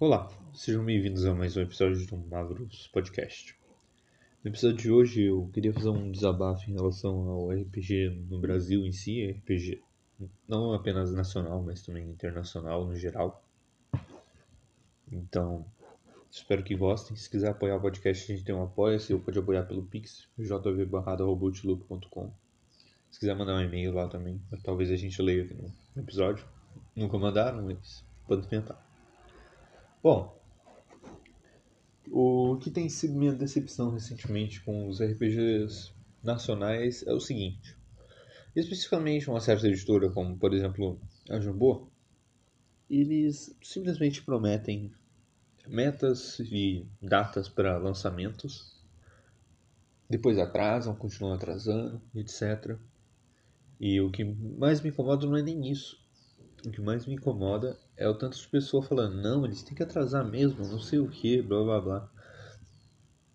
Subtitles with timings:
[0.00, 3.54] Olá, sejam bem-vindos a mais um episódio do Mavros Podcast.
[4.42, 8.86] No episódio de hoje eu queria fazer um desabafo em relação ao RPG no Brasil
[8.86, 9.82] em si, RPG
[10.48, 13.44] não apenas nacional, mas também internacional no geral.
[15.12, 15.66] Então,
[16.30, 17.14] espero que gostem.
[17.14, 20.26] Se quiser apoiar o podcast, a gente tem um apoia-se, ou pode apoiar pelo Pix,
[20.38, 22.32] jv.robotloop.com.
[23.10, 25.70] Se quiser mandar um e-mail lá também, talvez a gente leia aqui no
[26.02, 26.46] episódio.
[26.96, 28.89] Nunca mandaram, mas pode tentar.
[30.02, 30.34] Bom,
[32.10, 37.76] o que tem sido minha decepção recentemente com os RPGs nacionais é o seguinte.
[38.56, 41.92] Especificamente uma certa editora, como por exemplo a Jumbo,
[42.88, 44.90] eles simplesmente prometem
[45.68, 48.82] metas e datas para lançamentos,
[50.08, 52.78] depois atrasam, continuam atrasando, etc.
[53.78, 55.99] E o que mais me incomoda não é nem isso.
[56.64, 59.82] O que mais me incomoda é o tanto de pessoa falando, não, eles têm que
[59.82, 62.10] atrasar mesmo, não sei o que, blá blá blá.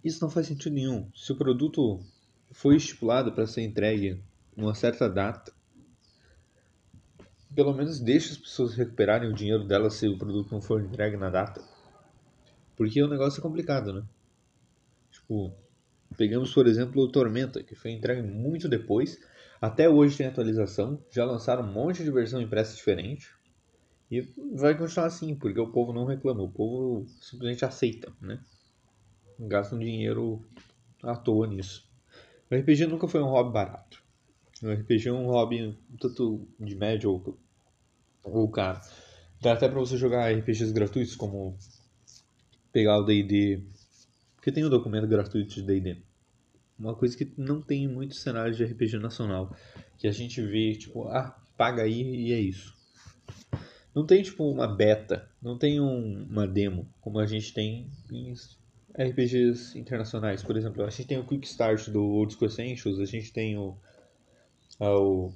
[0.03, 1.09] Isso não faz sentido nenhum.
[1.15, 1.99] Se o produto
[2.51, 4.21] foi estipulado para ser entregue
[4.55, 5.51] numa certa data,
[7.55, 11.17] pelo menos deixe as pessoas recuperarem o dinheiro delas se o produto não for entregue
[11.17, 11.63] na data.
[12.75, 14.03] Porque o negócio é complicado, né?
[15.11, 15.51] Tipo,
[16.15, 19.19] pegamos por exemplo o Tormenta, que foi entregue muito depois
[19.61, 23.29] até hoje tem atualização, já lançaram um monte de versão impressa diferente.
[24.11, 24.21] E
[24.53, 28.39] vai continuar assim, porque o povo não reclama, o povo simplesmente aceita, né?
[29.39, 30.45] Gastam dinheiro
[31.03, 31.89] à toa nisso.
[32.49, 34.03] O RPG nunca foi um hobby barato.
[34.61, 37.39] O RPG é um hobby tanto de médio ou,
[38.23, 38.79] ou caro.
[39.41, 41.57] Dá até pra você jogar RPGs gratuitos, como
[42.71, 43.63] pegar o D&D,
[44.35, 46.04] porque tem um documento gratuito de D&D
[46.77, 49.55] uma coisa que não tem muito cenário de RPG nacional.
[49.97, 52.75] Que a gente vê, tipo, ah, paga aí e é isso.
[53.93, 58.33] Não tem, tipo, uma beta, não tem um, uma demo, como a gente tem em
[58.97, 60.43] RPGs internacionais.
[60.43, 63.57] Por exemplo, a gente tem o Quick Start do Old School Essentials, a gente tem
[63.57, 63.77] o,
[64.79, 65.31] o,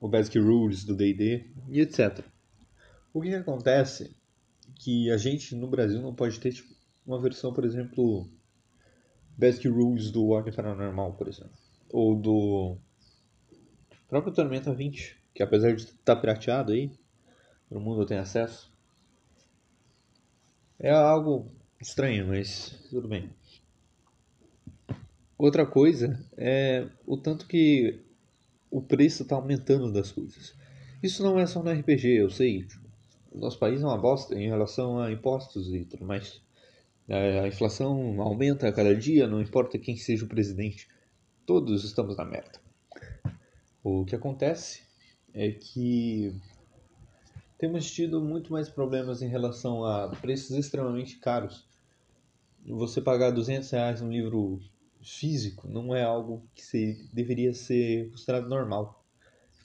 [0.00, 2.24] o Basic Rules do D&D e etc.
[3.12, 4.16] O que, que acontece
[4.76, 6.74] que a gente no Brasil não pode ter tipo,
[7.06, 8.28] uma versão, por exemplo,
[9.36, 11.52] Basic Rules do Ordem Paranormal, por exemplo.
[11.90, 12.76] Ou do
[14.08, 16.90] próprio Tormenta 20, que apesar de estar pirateado aí,
[17.68, 18.72] todo mundo tem acesso.
[20.78, 21.50] É algo
[21.80, 23.30] estranho, mas tudo bem.
[25.36, 28.00] Outra coisa é o tanto que
[28.70, 30.54] o preço está aumentando das coisas.
[31.02, 32.66] Isso não é só no RPG, eu sei.
[33.30, 36.40] O nosso país é uma bosta em relação a impostos e tudo mais.
[37.08, 40.88] A inflação aumenta a cada dia, não importa quem seja o presidente.
[41.44, 42.58] Todos estamos na merda.
[43.82, 44.82] O que acontece
[45.34, 46.34] é que
[47.58, 51.68] temos tido muito mais problemas em relação a preços extremamente caros.
[52.66, 54.58] Você pagar 200 reais num livro
[55.02, 59.04] físico não é algo que se, deveria ser considerado normal.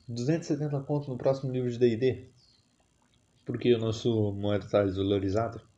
[0.10, 2.28] 270 pontos no próximo livro de D&D.
[3.46, 5.69] Porque o nosso moeda está desvalorizada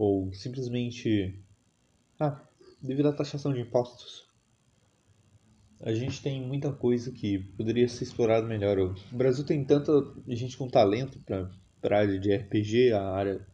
[0.00, 1.38] ou simplesmente
[2.18, 2.40] ah,
[2.80, 4.26] devido à taxação de impostos.
[5.78, 8.78] A gente tem muita coisa que poderia ser explorado melhor.
[8.78, 9.92] O Brasil tem tanta
[10.26, 13.46] gente com talento para a área de RPG, a área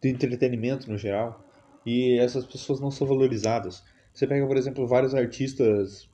[0.00, 1.44] do entretenimento no geral,
[1.84, 3.82] e essas pessoas não são valorizadas.
[4.14, 6.08] Você pega, por exemplo, vários artistas.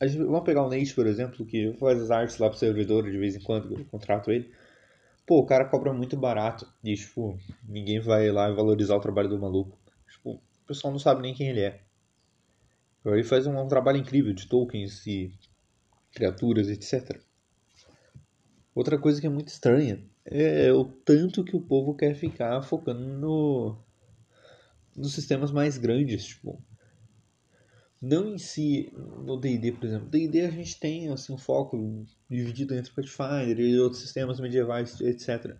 [0.00, 3.16] Vamos pegar o Nate, por exemplo, que faz as artes lá para o servidor de
[3.16, 4.50] vez em quando, eu contrato ele
[5.30, 9.38] pô, o cara cobra muito barato e, tipo, ninguém vai lá valorizar o trabalho do
[9.38, 9.78] maluco.
[10.10, 11.82] Tipo, o pessoal não sabe nem quem ele é.
[13.04, 15.32] Ele faz um, um trabalho incrível de tokens e
[16.12, 17.22] criaturas, etc.
[18.74, 23.00] Outra coisa que é muito estranha é o tanto que o povo quer ficar focando
[23.00, 23.78] no,
[24.96, 26.60] nos sistemas mais grandes, tipo,
[28.00, 30.08] não em si no D&D, por exemplo.
[30.08, 35.54] D&D a gente tem assim um foco dividido entre Pathfinder e outros sistemas medievais, etc.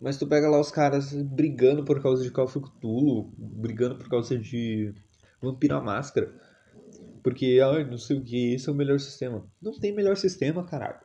[0.00, 4.08] Mas tu pega lá os caras brigando por causa de Call of Cthulhu, brigando por
[4.08, 4.94] causa de
[5.40, 6.32] Vampira Máscara.
[7.22, 9.48] Porque, ai, não sei o que, esse é o melhor sistema.
[9.60, 11.00] Não tem melhor sistema, caralho.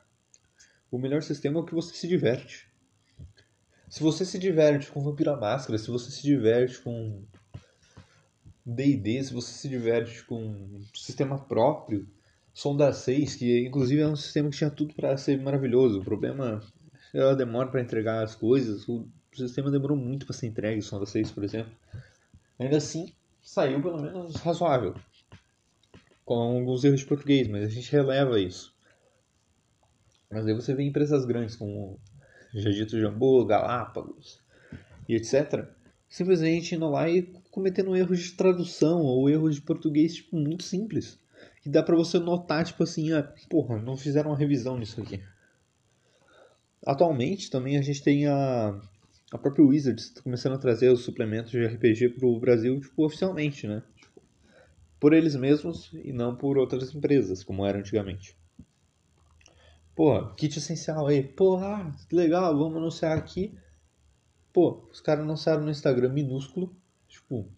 [0.92, 2.68] O melhor sistema é o que você se diverte.
[3.88, 7.24] Se você se diverte com Vampira Máscara, se você se diverte com
[8.74, 12.07] D&D, se você se diverte com um sistema próprio,
[12.54, 16.00] Sonda 6, que inclusive é um sistema que tinha tudo para ser maravilhoso.
[16.00, 16.62] O problema
[17.13, 18.88] é a demora para entregar as coisas.
[18.88, 21.71] O sistema demorou muito para ser entregue, Sonda 6, por exemplo.
[22.60, 24.95] Ainda assim, saiu pelo menos razoável.
[26.25, 28.75] Com alguns erros de português, mas a gente releva isso.
[30.30, 32.00] Mas aí você vê empresas grandes como
[32.54, 34.39] Jadito Jambô, Galápagos
[35.07, 35.66] e etc.
[36.07, 41.19] Simplesmente indo lá e cometendo erros de tradução ou erros de português tipo, muito simples.
[41.62, 45.22] Que dá pra você notar, tipo assim, ah, porra, não fizeram uma revisão nisso aqui.
[46.86, 48.80] Atualmente também a gente tem a,
[49.31, 53.84] a própria Wizards começando a trazer os suplementos de RPG pro Brasil, tipo, oficialmente, né?
[55.00, 58.38] Por eles mesmos e não por outras empresas, como era antigamente.
[59.95, 61.22] Pô, kit essencial aí.
[61.22, 63.57] Pô, ah, legal, vamos anunciar aqui.
[64.54, 66.74] Pô, os caras anunciaram no Instagram minúsculo,
[67.10, 67.52] tipo,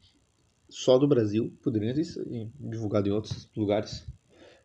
[0.70, 1.56] só do Brasil.
[1.62, 2.04] Poderiam ter
[2.60, 4.08] divulgado em outros lugares.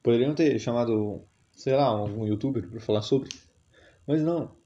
[0.02, 1.22] Poderiam ter chamado,
[1.52, 3.28] sei lá, algum youtuber para falar sobre.
[4.06, 4.56] Mas não.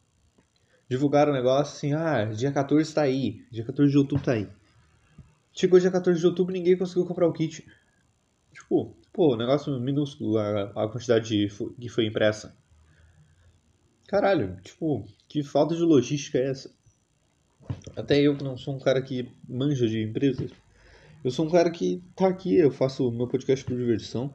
[0.89, 3.45] Divulgaram o negócio assim, ah, dia 14 está aí.
[3.51, 4.49] Dia 14 de outubro está aí.
[5.53, 7.67] Chegou dia 14 de outubro ninguém conseguiu comprar o kit.
[8.53, 11.49] Tipo, pô, negócio minúsculo a, a quantidade
[11.81, 12.57] que foi impressa.
[14.07, 16.75] Caralho, tipo, que falta de logística é essa?
[17.97, 20.51] Até eu que não sou um cara que manja de empresas.
[21.23, 24.35] Eu sou um cara que tá aqui, eu faço meu podcast por diversão.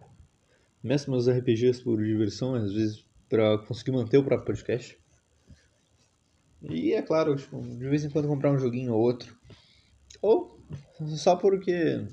[0.83, 4.97] Meço meus RPGs por diversão, às vezes para conseguir manter o próprio podcast.
[6.61, 9.35] E é claro, tipo, de vez em quando comprar um joguinho ou outro.
[10.21, 10.59] Ou
[11.17, 12.07] só porque.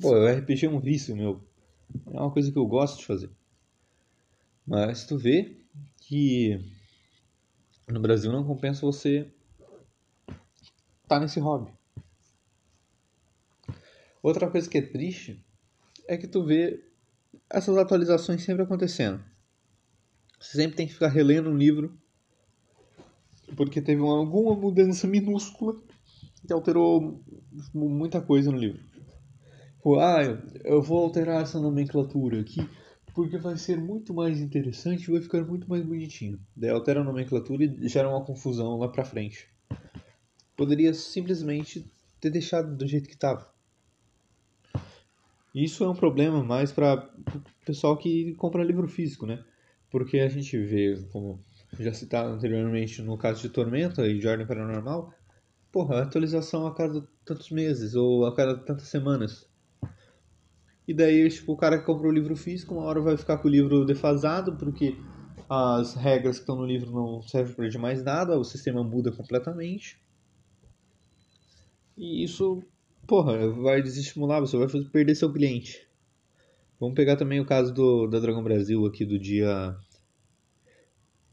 [0.00, 1.42] Pô, o RPG é um vício meu.
[2.12, 3.30] É uma coisa que eu gosto de fazer.
[4.66, 5.56] Mas tu vê
[6.02, 6.60] que
[7.88, 9.26] no Brasil não compensa você
[11.08, 11.72] tá nesse hobby.
[14.22, 15.42] Outra coisa que é triste
[16.06, 16.84] é que tu vê
[17.50, 19.22] essas atualizações sempre acontecendo.
[20.38, 21.98] Você sempre tem que ficar relendo um livro
[23.56, 25.74] porque teve uma, alguma mudança minúscula
[26.46, 27.22] que alterou
[27.74, 28.88] muita coisa no livro.
[29.88, 30.20] Tipo, ah,
[30.64, 32.68] eu vou alterar essa nomenclatura aqui
[33.14, 36.38] porque vai ser muito mais interessante e vai ficar muito mais bonitinho.
[36.54, 39.48] Daí altera a nomenclatura e gera uma confusão lá pra frente.
[40.58, 41.88] Poderia simplesmente
[42.20, 43.48] ter deixado do jeito que estava.
[45.54, 49.42] Isso é um problema mais para o pessoal que compra livro físico, né?
[49.88, 51.40] Porque a gente vê, como
[51.78, 55.14] já citado anteriormente no caso de Tormenta e de Ordem Paranormal,
[55.70, 59.48] porra, atualização a cada tantos meses ou a cada tantas semanas.
[60.88, 63.46] E daí, tipo, o cara que comprou o livro físico, uma hora vai ficar com
[63.46, 64.96] o livro defasado, porque
[65.48, 69.12] as regras que estão no livro não servem para de mais nada, o sistema muda
[69.12, 70.02] completamente.
[71.98, 72.62] E isso,
[73.08, 75.84] porra, vai desestimular, você vai perder seu cliente.
[76.78, 79.76] Vamos pegar também o caso do, da Dragão Brasil aqui do dia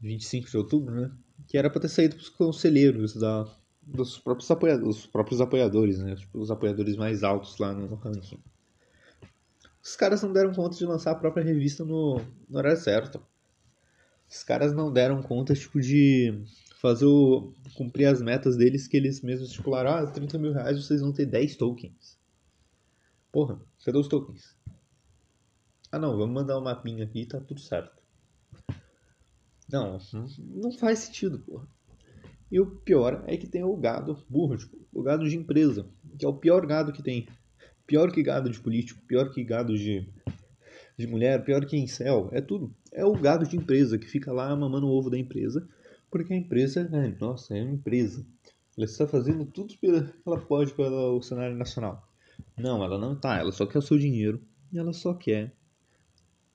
[0.00, 1.12] 25 de outubro, né?
[1.46, 3.46] Que era para ter saído para os conselheiros da,
[3.80, 6.16] dos, próprios apoiadores, dos próprios apoiadores, né?
[6.16, 8.42] Tipo, os apoiadores mais altos lá no ranking.
[9.80, 13.22] Os caras não deram conta de lançar a própria revista no, no horário certo.
[14.28, 16.42] Os caras não deram conta, tipo, de
[16.80, 19.90] fazer o, cumprir as metas deles que eles mesmos estipularam.
[19.90, 22.18] Ah, 30 mil reais vocês vão ter 10 tokens.
[23.32, 24.56] Porra, cadê os tokens?
[25.90, 27.96] Ah não, vamos mandar um mapinha aqui e tá tudo certo.
[29.70, 29.98] Não,
[30.38, 31.68] não faz sentido, porra.
[32.50, 36.24] E o pior é que tem o gado burro, tipo, o gado de empresa, que
[36.24, 37.26] é o pior gado que tem.
[37.86, 40.08] Pior que gado de político, pior que gado de,
[40.96, 42.74] de mulher, pior que incel, é tudo.
[42.92, 45.68] É o gado de empresa que fica lá mamando o ovo da empresa,
[46.16, 48.26] porque a empresa, é, nossa, é uma empresa.
[48.76, 52.08] Ela está fazendo tudo que ela pode pelo cenário nacional.
[52.56, 54.42] Não, ela não está, ela só quer o seu dinheiro
[54.72, 55.54] e ela só quer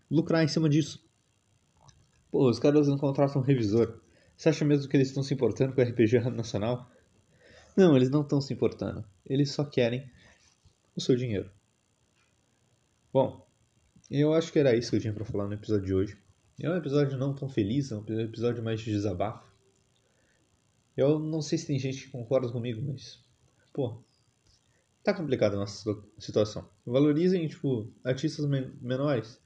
[0.09, 1.03] lucrar em cima disso.
[2.31, 3.99] Pô, os caras não contratam um revisor.
[4.35, 6.89] Você acha mesmo que eles estão se importando com o RPG nacional?
[7.77, 9.05] Não, eles não estão se importando.
[9.25, 10.09] Eles só querem
[10.95, 11.51] o seu dinheiro.
[13.13, 13.45] Bom,
[14.09, 16.17] eu acho que era isso que eu tinha para falar no episódio de hoje.
[16.59, 19.50] É um episódio não tão feliz, é um episódio mais de desabafo.
[20.95, 23.19] Eu não sei se tem gente que concorda comigo, mas.
[23.73, 24.01] Pô.
[25.03, 26.69] Tá complicada a nossa situação.
[26.85, 29.39] Valorizem, tipo, artistas men menores.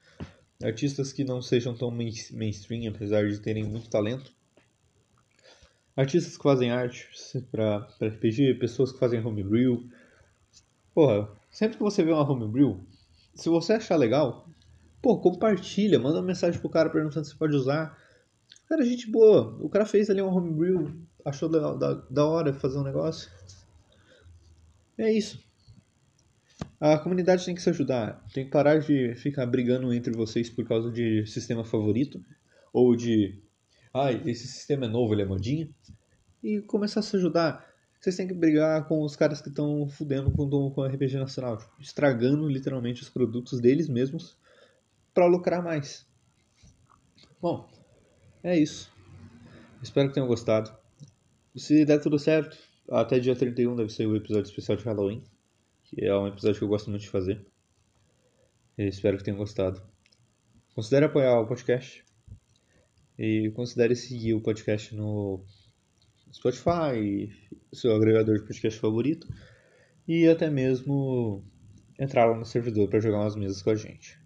[0.62, 4.34] Artistas que não sejam tão mainstream, apesar de terem muito talento.
[5.96, 7.08] Artistas que fazem arte
[7.50, 9.88] para RPG, pessoas que fazem homebrew,
[10.96, 12.80] Porra, sempre que você vê uma homebrew,
[13.34, 14.48] se você achar legal,
[15.02, 17.94] pô, compartilha, manda uma mensagem pro cara perguntando se pode usar.
[18.66, 19.58] Cara, gente boa.
[19.60, 20.90] O cara fez ali uma homebrew,
[21.26, 23.30] achou da, da, da hora fazer um negócio.
[24.96, 25.44] É isso.
[26.80, 28.24] A comunidade tem que se ajudar.
[28.32, 32.24] Tem que parar de ficar brigando entre vocês por causa de sistema favorito.
[32.72, 33.42] Ou de.
[33.92, 35.68] Ai, esse sistema é novo, ele é modinha.
[36.42, 37.66] E começar a se ajudar
[38.06, 41.72] vocês têm que brigar com os caras que estão fudendo com, com RPG nacional, tipo,
[41.80, 44.38] estragando literalmente os produtos deles mesmos
[45.12, 46.06] para lucrar mais.
[47.42, 47.68] Bom,
[48.44, 48.92] é isso.
[49.82, 50.72] Espero que tenham gostado.
[51.56, 52.58] Se der tudo certo,
[52.90, 55.24] até dia 31 deve ser o episódio especial de Halloween,
[55.84, 57.46] que é um episódio que eu gosto muito de fazer.
[58.76, 59.80] Espero que tenham gostado.
[60.74, 62.04] Considere apoiar o podcast
[63.18, 65.42] e considere seguir o podcast no
[66.30, 67.32] Spotify,
[67.72, 69.26] seu agregador de podcast favorito,
[70.06, 71.42] e até mesmo
[71.98, 74.20] entrar lá no servidor para jogar umas mesas com a gente.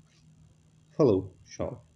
[0.96, 1.89] Falou, tchau.